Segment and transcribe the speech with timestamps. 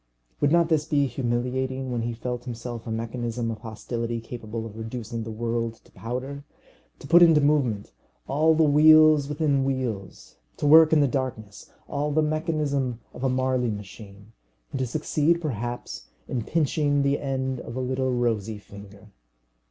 [0.39, 4.75] Would not this be humiliating, when he felt himself a mechanism of hostility capable of
[4.75, 6.43] reducing the world to powder!
[6.97, 7.91] To put into movement
[8.27, 13.29] all the wheels within wheels, to work in the darkness all the mechanism of a
[13.29, 14.31] Marly machine,
[14.71, 19.11] and to succeed perhaps in pinching the end of a little rosy finger!